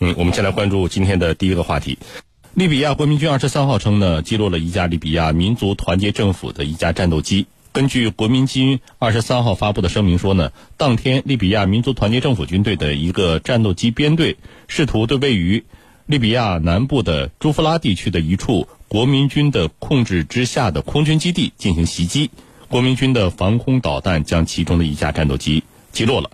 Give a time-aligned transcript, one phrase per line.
[0.00, 1.98] 嗯，我们先来关注今天的第一个话题。
[2.54, 7.46] 利比亚国民军二十三号称呢，击落了一架利比亚民族团结政府的一架战斗机。
[7.72, 14.36] 根据国民军二十三号发布的声明说呢，当天利比亚民族团结政府军队的一个战斗机编队
[14.68, 15.64] 试图对位于
[16.06, 22.30] 利比亚南部的朱夫拉地区的一处国民军的控制之下的空军基地进行袭击，
[22.68, 26.30] 国民军的防空导弹将其中的一架战斗机击落了。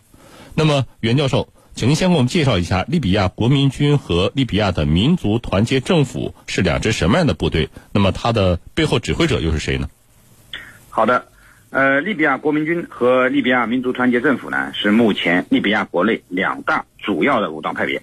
[0.55, 1.49] 那么，袁教授。
[1.75, 7.69] 请您先给我们介绍一下利比亚国民军和利比亚的民族团结政府是两支什么样的部队？
[7.91, 9.89] 那么它的背后指挥者又是谁呢？
[10.89, 11.27] 好的，
[11.71, 18.01] 呃，利比亚国民军和利比亚民族团结政府呢，是目前利比亚国内两大主要的武装派别。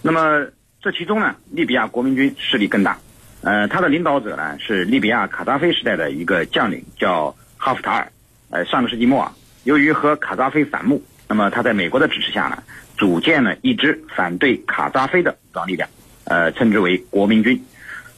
[0.00, 0.46] 那么
[0.80, 2.98] 这其中呢，利比亚国民军势力更大。
[3.42, 8.12] 呃，他的领导者呢是利比亚卡扎菲时代的一个将领，叫哈夫塔尔。
[8.50, 9.32] 呃，上个世纪末啊，
[9.64, 12.62] 由于和卡扎菲反目，那么他在美国的支持下呢。
[12.98, 15.88] 组建了一支反对卡扎菲的武装力量，
[16.24, 17.64] 呃，称之为国民军。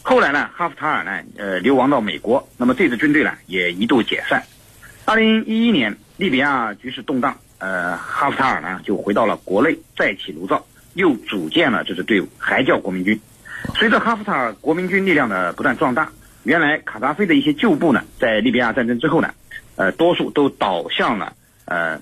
[0.02, 2.48] 后来呢，哈夫塔尔呢，呃，流亡到美国。
[2.56, 4.42] 那么这支军队呢，也一度解散。
[5.04, 13.20] 二零一一年，利比亚局势动荡，呃，哈夫塔尔呢就回到了国内，再起炉灶，又组建了这支队伍，还叫国民军。
[13.74, 16.10] 随着哈夫塔尔国民军力量的不断壮大，
[16.44, 19.34] 原来卡扎菲的一些旧部呢，在利比亚战争之后呢，
[19.76, 21.34] 呃，多数都倒向了
[21.66, 22.00] 呃。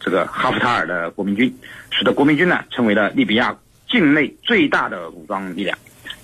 [0.00, 1.54] 这个哈夫塔尔的国民军，
[1.90, 3.54] 使得国民军呢成为了利比亚
[3.86, 5.76] 境内最大的武装力量。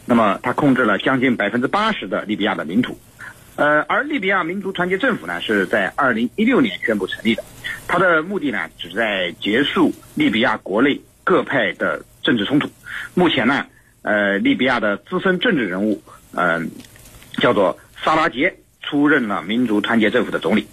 [0.07, 2.99] 那么，他控制了将近百分之八十的利比亚的领土。
[3.57, 7.45] 呃，而利比亚民族团结政府呢是在二零一六年宣布成立的，
[7.87, 12.71] 它的目的呢旨在结束利比亚国内各派的政治冲突。
[13.15, 13.67] 目前呢，
[14.03, 16.03] 呃，利比亚的资深政治人物，
[16.35, 16.71] 嗯，
[17.39, 20.67] 叫做萨拉杰出任了民族团结政府的总理。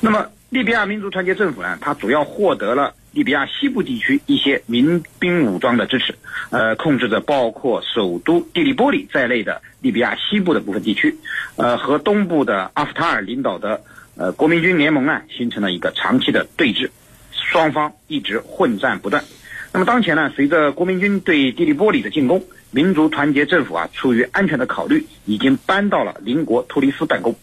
[0.00, 0.28] 那么。
[0.54, 6.14] 利比亚民族团结政府呢，它主要获得了利比亚西部地区一些民兵武装的支持，
[6.50, 11.18] 呃，控制着包括首都蒂利波里在内的利比亚西部的部分地区，
[11.56, 13.82] 呃，和东部的阿夫塔尔领导的
[14.16, 16.88] 呃国民军联盟呢，形成了一个长期的对峙，
[17.32, 19.24] 双方一直混战不断。
[19.72, 27.34] 那么当前呢，随着国民军对蒂利波里的进攻，民族团结政府啊，出于安全的考虑，已经搬到了邻国突尼斯办公，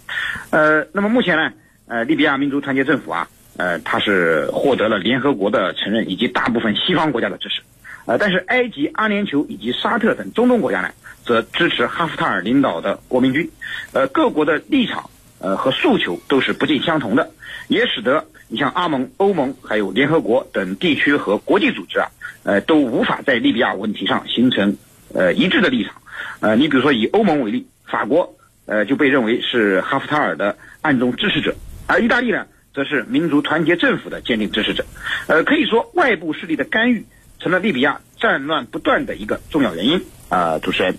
[0.51, 1.51] 呃，那么目前呢？
[1.91, 7.61] 呃，利比亚民族团结政府啊，呃，它是获得了联合国的承认以及大部分西方国家的支持，
[8.05, 10.89] 呃，但是埃及、阿联酋以及沙特等中东国家呢，
[11.25, 13.51] 则支持哈夫塔尔领导的国民军，
[13.91, 15.09] 呃，各国的立场
[15.39, 17.29] 呃和诉求都是不尽相同的，
[17.67, 22.07] 也使得你像阿盟、欧盟还有联合国等地区和国际组织啊，
[22.43, 24.77] 呃，都无法在利比亚问题上形成
[25.13, 25.95] 呃一致的立场，
[26.39, 28.33] 呃，你比如说以欧盟为例，法国
[28.65, 31.53] 呃就被认为是哈夫塔尔的暗中支持者。
[31.87, 34.85] 而意大利呢，则是民族团结政府的坚定支持者，
[35.27, 37.05] 呃，可以说外部势力的干预
[37.39, 40.01] 成了利比亚战乱不断的一个重要原因。
[40.29, 40.95] 啊，主持人，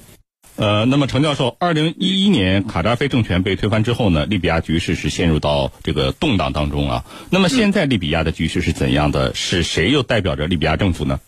[0.56, 7.04] 呃，那么程教授，二零一一年卡扎菲政权被推翻之后呢，利比亚局势是陷入到这个动荡当中啊。
[7.31, 9.32] 那么现在利比亚的局势是怎样的？
[9.34, 11.19] 是谁又代表着利比亚政府呢？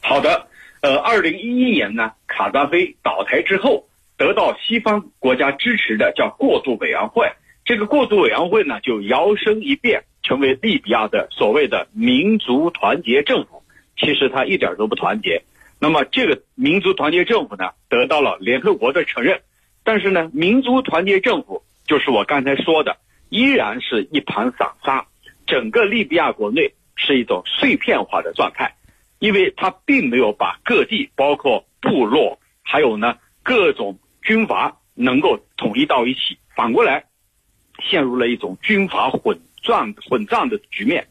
[0.00, 0.46] 好的，
[0.82, 7.32] 呃，二零一一年呢，卡扎菲倒台之后，得到西方国家支持的叫过渡委员会。
[7.64, 13.62] 这个过渡委员会呢，就摇身一变成为利比亚的所谓的民族团结政府。
[13.96, 15.42] 其实它一点都不团结。
[15.80, 19.40] 那么这个民族团结政府呢，得到了联合国的承认。
[19.82, 22.98] 但是呢，民族团结政府就是我刚才说的，
[23.30, 25.06] 依然是一盘散沙。
[25.46, 28.74] 整个利比亚国内是一种碎片化的状态，
[29.18, 36.36] 因为它并没有把各地，包括部落，还有呢各种军阀能够统一到一起。
[36.54, 37.04] 反过来。
[37.82, 41.06] 陷入了一种军阀混战混战的局面，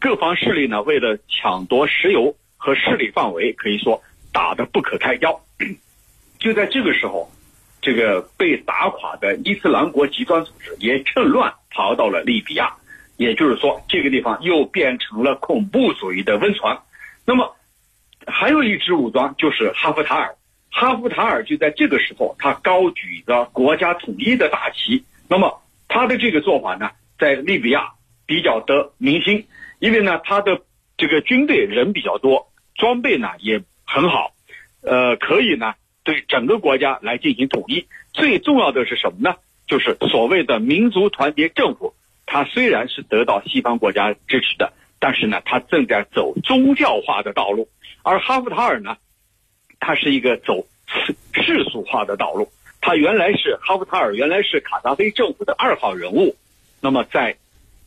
[0.00, 4.02] 各方势力呢为了抢夺石油和势力范围，可以说
[4.32, 5.40] 打得不可开交。
[6.38, 7.30] 就在这个时候，
[7.80, 12.76] 这个被打垮的伊斯兰国极端组织也趁乱逃到了利比亚，
[13.16, 16.84] 也就是说，这个地方又变成了恐怖主义的温床。
[17.24, 17.56] 那么，
[18.26, 20.36] 还有一支武装就是哈夫塔尔，
[20.70, 25.60] 哈夫塔尔就在这个时候，他高举着国家统一的大旗，那么。
[25.88, 27.94] 他的这个做法呢，在利比亚
[28.26, 29.46] 比较得民心，
[29.78, 30.60] 因为呢，他的
[30.96, 34.34] 这个军队人比较多，装备呢也很好，
[34.82, 35.74] 呃，可以呢
[36.04, 37.86] 对整个国家来进行统一。
[38.12, 39.36] 最重要的是什么呢？
[39.66, 41.94] 就是所谓的民族团结政府，
[42.26, 47.68] 它虽然是得到西方国家支持的，但是呢，它正在走宗教化的道路，
[48.02, 48.96] 而哈夫塔尔呢，
[49.78, 50.66] 他是一个走
[51.34, 52.50] 世俗化的道路。
[52.88, 56.34] 他原来是哈夫塔尔，原来是卡扎菲政府的二号人物。
[56.80, 57.36] 那么在，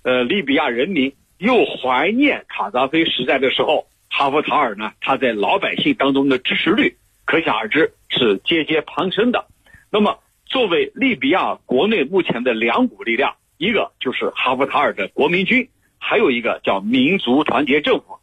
[0.03, 9.47] 呃，利比亚人民又怀念卡扎菲时代的时候，哈夫塔尔呢，他在老百姓当中的支持率可想而知是节节攀升的。
[9.89, 18.19] 那么，作为利比亚国内目前的两股力量，一个就是哈夫塔尔的国民军，还有一个叫民族团结政府。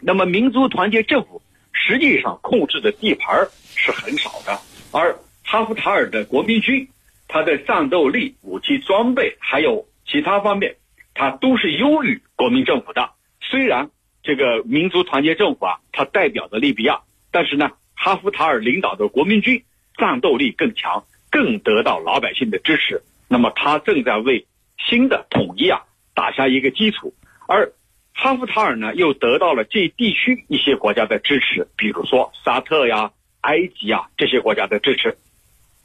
[0.00, 1.40] 那么，民族团结政府
[1.72, 4.60] 实际上控制的地盘是很少的，
[4.92, 5.16] 而
[5.50, 6.86] 哈夫塔尔的国民军，
[7.26, 10.76] 他的战斗力、武器装备还有其他方面，
[11.12, 13.10] 他都是优于国民政府的。
[13.40, 13.90] 虽然
[14.22, 17.00] 这个民族团结政府啊，它代表着利比亚，
[17.32, 19.64] 但是呢，哈夫塔尔领导的国民军
[19.96, 23.02] 战斗力更强，更得到老百姓的支持。
[23.26, 24.46] 那么，他正在为
[24.78, 25.80] 新的统一啊
[26.14, 27.12] 打下一个基础。
[27.48, 27.72] 而
[28.14, 33.10] 哈夫塔尔呢，又得到了这地区一些国家的支持，比如说沙特呀、
[33.40, 35.18] 埃及啊这些国家的支持。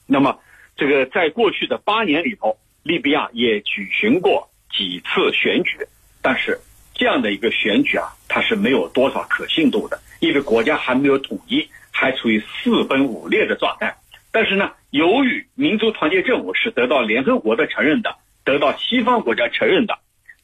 [0.06, 0.40] 那么，
[0.76, 5.78] 这个在过去的八年里头，利比亚也举行过几次选举，
[6.22, 6.60] 但是。
[6.98, 13.98] 这样的一个选举啊，它是没有多少可信度的，因为国家还没有统一，还处于四分五裂的状态。
[14.32, 18.16] 但是呢，由于民族团结政府是得到联合国的承认的，
[18.46, 20.00] 得到西方国家承认的，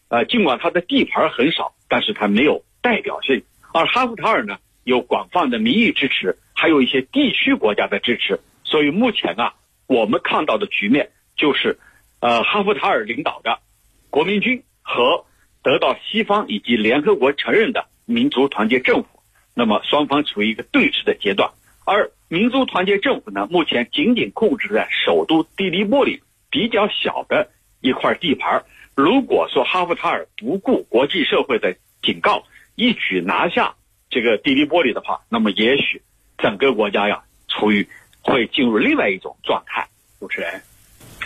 [0.10, 3.42] 呃，尽管它的地盘很少，但是它没有代表性。
[3.72, 8.42] 而哈夫塔尔呢，有广泛的民意支持，还有一些地区国家的支持。
[8.72, 9.54] 所以目前啊，
[9.86, 11.78] 我们看到的局面就是，
[12.22, 13.60] 呃，哈夫塔尔领导的
[14.10, 15.26] 国民军和。
[15.64, 19.10] 得到西方以及联合国承认的民族团结政府，
[19.54, 21.52] 那么双方处于一个对峙的阶段。
[21.86, 28.66] 而民族团结政府呢，目前仅仅控制在首都迪利波里比较小的一块地盘。
[28.96, 33.76] 如果说哈夫塔尔不顾国际社会的警告，一举拿下
[34.10, 36.02] 这个迪利波里的话，那么也许
[36.40, 37.88] 整个国家呀，处于
[38.22, 39.88] 会进入另外一种状态。
[40.20, 40.62] 主持人。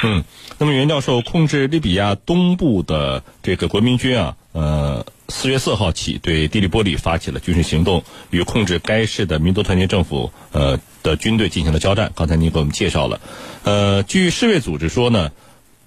[0.04, 0.26] 嗯，
[0.58, 12.12] 那么袁教授控制利比亚东部的这个国民军啊，呃，四月四号起对蒂利波里发起了军事行动，与控制该市的民族团结政府呃的军队进行了交战。
[12.14, 13.22] 刚才您给我们介绍了，
[13.64, 15.32] 呃，据世卫组织说呢，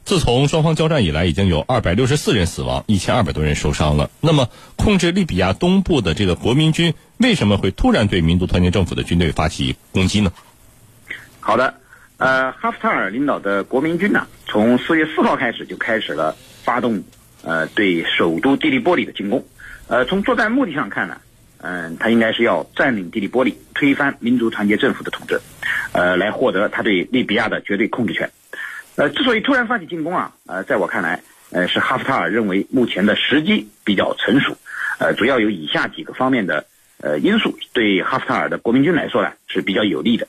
[0.07, 4.11] 自从双方交战以来，已经有二百六十四人死亡，一千二百多人受伤了。
[4.21, 10.33] 那么，控制利比亚东部的这个国民军为什么会突然对民族团结政府的军队发起攻击呢？
[11.49, 11.73] 好的。
[12.19, 17.03] 呃，哈夫塔尔领导的国民军呢，从四月四号开始就开始了发动
[17.43, 19.43] 呃对首都蒂利波里的进攻。
[19.87, 21.17] 呃，从作战目的上看呢，
[21.62, 25.41] 嗯，他应该是要占领蒂利波里，推翻民族团结政府的统治，
[25.93, 28.31] 呃，来获得他对利比亚的绝对控制权。
[28.97, 34.55] 呃，之所以突然发起进攻啊，呃，在我看来，呃，是哈夫塔尔认为目前的时机比较成熟。
[34.99, 36.67] 呃，主要有以下几个方面的
[37.00, 40.29] 呃因素，对哈夫塔尔的国民军来说呢是比较有利的。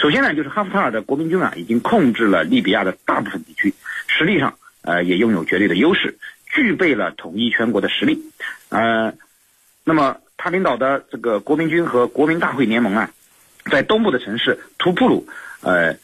[0.00, 3.74] 首先呢，就是哈夫塔尔的国民军啊，已经控制了利比亚的大部分地区，
[4.06, 8.22] 实力上呃也拥有绝对的优势，具备了统一全国的实力。
[8.68, 9.12] 呃，
[9.82, 13.10] 那么他领导的这个国民军和国民大会联盟啊，
[13.72, 15.26] 在东部的城市图普鲁
[15.62, 15.96] 呃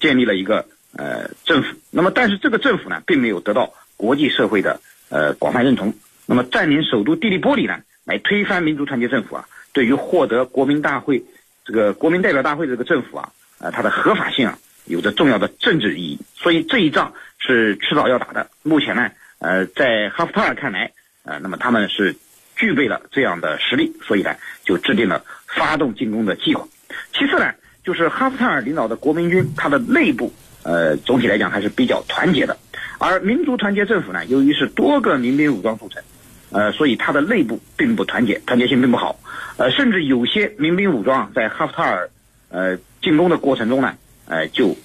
[0.00, 0.64] 建立了一个
[0.96, 1.76] 呃政府。
[1.90, 5.92] 那么，但是这个政府呢，并没有得到国际社会的呃广泛认同。
[6.24, 11.22] 那么，占领首都蒂利波里呢，来推翻民族团结政府啊，对于获得国民大会
[11.66, 13.30] 这个国民代表大会这个政府啊。
[13.62, 18.50] 呃，它的合法性啊，有着重要的政治意义，所以这一仗是迟早要打的。
[18.64, 20.90] 目前呢，呃，在哈夫塔尔看来，
[21.22, 22.16] 呃，那么他们是
[22.56, 26.66] 具备了这样的实力，所以呢，就制定了发动进攻的计划。
[27.14, 27.52] 其次呢，
[27.84, 30.32] 就是哈夫塔尔领导的国民军，它的内部
[30.64, 32.58] 呃，总体来讲还是比较团结的，
[32.98, 36.02] 而民族团结政府呢，由于是多个民兵武装组成，
[36.50, 39.20] 呃，所以它的内部并不团结，团结性并不好，
[39.56, 42.10] 呃，甚至有些民兵武装在哈夫塔尔。
[42.52, 44.76] 呃，进攻的过程中呢，呃，就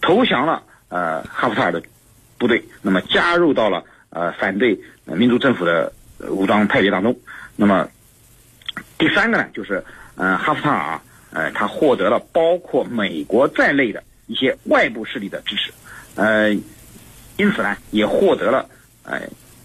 [0.00, 1.82] 投降了呃哈夫塔尔的
[2.38, 5.92] 部队，那么加入到了呃反对民族政府的
[6.30, 7.14] 武装派别当中。
[7.54, 7.88] 那么
[8.98, 9.84] 第三个呢，就是
[10.16, 15.70] 呃哈夫塔尔呃他获得了包括美国在内的一些外部势力的支持，
[16.16, 16.50] 呃，
[17.36, 18.68] 因此呢也获得了
[19.04, 19.20] 呃。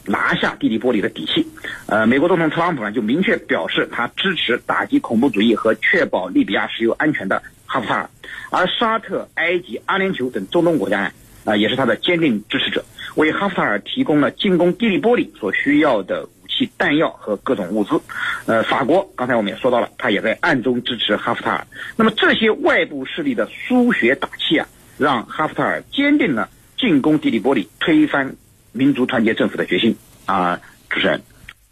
[0.09, 1.45] 拿下地利玻璃的底气，
[1.85, 8.09] 呃，美国总统特朗普呢就明确表示他支持打击恐怖主义和确保利比亚石油安全的哈夫塔尔，
[8.49, 11.11] 而沙特、埃及、阿联酋等中东国家呢，
[11.45, 12.83] 啊，也是他的坚定支持者，
[13.17, 18.01] 为哈夫塔尔提供了进攻地利玻璃所需要的武器、弹药和各种物资。
[18.47, 21.67] 呃，法国刚才我们也说到了，他也在暗中支持哈夫塔尔。
[21.95, 26.49] 那么这些外部势力的输血打气啊，让哈夫塔尔坚定了
[26.79, 28.35] 进攻地理波里、推翻。
[28.71, 31.21] 民族团结政府的决心啊，主持人。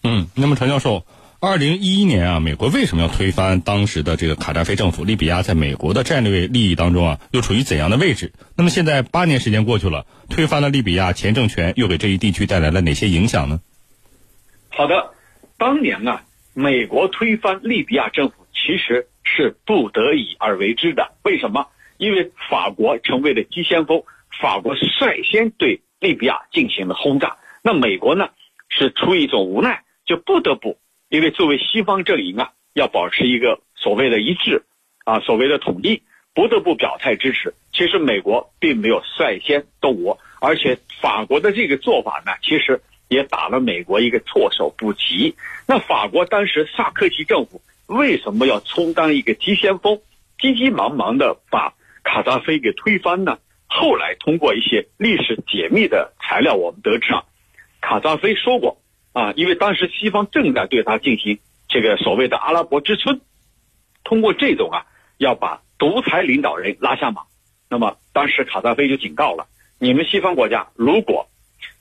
[0.03, 1.05] 嗯，那么陈教授，
[1.39, 5.03] 二零一一年啊，美国为什么要推翻当时的这个卡扎菲政府？
[5.03, 8.31] 利比亚在美国的战略利益当中啊，又处于怎样的位置？
[8.55, 13.59] 那么现在八年时间过去了，推翻了利比亚前政权，又给这一地区带来了哪些影响呢？
[14.69, 15.11] 好的，
[15.57, 16.23] 当年啊，
[16.53, 21.13] 美国推翻利比亚政府其实是不得已而为之的。
[21.23, 21.67] 为什么？
[21.97, 24.03] 因为法国成为了急先锋，
[24.39, 27.37] 法国率先对利比亚进行了轰炸。
[27.63, 28.29] 那美国呢，
[28.69, 30.77] 是出于一种无奈，就不得不，
[31.09, 34.63] 因为作为西方阵营啊，要保持一个所谓的一致，
[35.03, 36.03] 啊，所谓的统一，
[36.33, 37.53] 不得不表态支持。
[37.73, 45.35] 其实美国并没有率先动武，而且法国的这个做法呢，其实也打了美国一个措手不及。
[45.67, 49.99] 那法国当时萨科齐政府为什么要充当一个急先锋，
[50.39, 51.73] 急急忙忙的把？
[52.03, 53.37] 卡扎菲给推翻呢？
[53.67, 57.25] 后来通过一些历史解密的材料，我们得知啊，
[57.81, 58.81] 卡扎菲说过
[59.13, 63.21] 啊，因为当时西方正在对他进行这个所谓的阿拉伯之春，
[64.03, 64.85] 通过这种啊，
[65.17, 67.23] 要把独裁领导人拉下马。
[67.69, 69.47] 那么当时卡扎菲就警告了：
[69.79, 71.27] 你们西方国家如果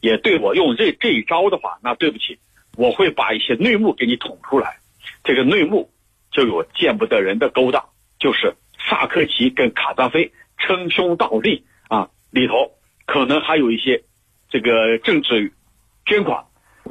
[0.01, 2.39] 也对我用这这一招的话，那对不起，
[2.77, 4.79] 我会把一些内幕给你捅出来。
[5.23, 5.91] 这个内幕
[6.33, 7.89] 就有见不得人的勾当，
[8.19, 8.55] 就是。
[8.89, 12.73] 萨科齐跟卡扎菲称兄道弟啊，里头
[13.05, 14.03] 可能还有一些
[14.49, 15.53] 这个政治
[16.05, 16.45] 捐款。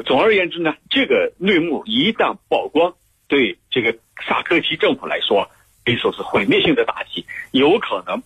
[0.06, 2.96] 总而言之呢，这个内幕一旦曝光，
[3.28, 3.98] 对这个
[4.28, 5.50] 萨科齐政府来说
[5.84, 8.24] 可以说是毁灭性的打击，有可能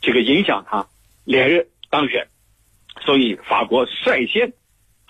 [0.00, 0.86] 这个影响他
[1.24, 2.28] 连任当选。
[3.00, 4.52] 所以法国率先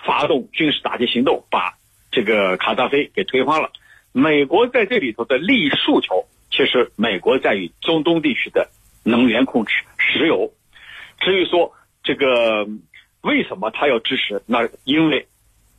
[0.05, 1.79] 发动军事打击行动，把
[2.11, 3.71] 这个卡扎菲给推翻了。
[4.12, 6.26] 美国在这里头的利益诉求。
[6.52, 8.71] 其实，美国在于中东地区的
[9.05, 10.52] 能源控制，石油。
[11.20, 11.72] 至于说
[12.02, 12.66] 这个
[13.20, 14.42] 为什么他要支持？
[14.46, 15.28] 那因为，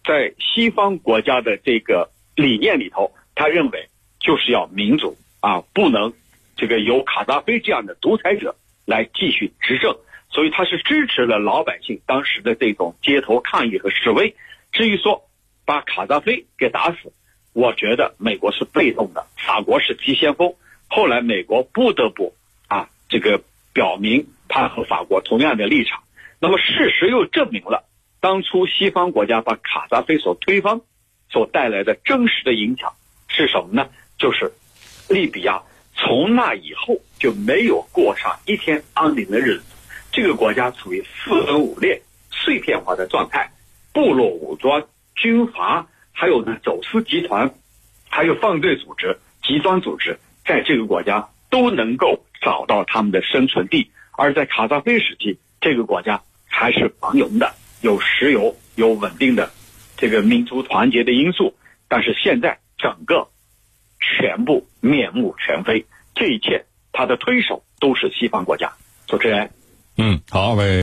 [0.06, 6.14] 在西方国家的这个理念里头，他认为就是要民主啊，不能
[6.56, 8.56] 这个由卡扎菲这样的独裁者
[8.86, 9.98] 来继续执政。
[10.30, 14.36] 所以他是支持了老百姓当时的这种街头抗议和示威。
[14.72, 15.28] 至于说
[15.66, 17.12] 把卡扎菲给打死。
[17.54, 20.54] 我觉得美国是被动的，法国是急先锋。
[20.88, 22.34] 后来美国不得不
[22.70, 23.44] 啊，这个
[23.74, 26.04] 表明他和法国同样的立场。
[26.40, 27.88] 那么事实又证明了，
[28.20, 30.82] 当初西方国家把卡扎菲所推翻，
[31.30, 32.92] 所带来的真实的影响
[33.30, 33.88] 是什么呢？
[34.20, 34.52] 就是
[35.08, 35.64] 利比亚
[35.96, 39.64] 从那以后就没有过上一天安宁的日子。
[40.12, 43.50] 这个国家处于四分五裂、碎片化的状态，
[43.94, 44.84] 部落武装、
[45.16, 45.88] 军阀。
[46.12, 47.56] 还有呢，走私集团，
[48.10, 53.90] 还有犯罪组织、极端组织，在这个国家都能够找到他们的生存地。
[54.22, 59.52] 而在卡扎菲时期，这个国家还是繁荣的，有石油，有稳定的
[59.98, 61.56] 这个民族团结的因素。
[61.88, 63.30] 但是现在整个
[64.00, 68.74] 全部面目全非，这一切他的推手都是西方国家。
[69.08, 69.50] 主持人，
[69.98, 70.80] 嗯，好，为。